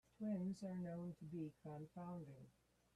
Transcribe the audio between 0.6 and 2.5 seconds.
are known to be confounding.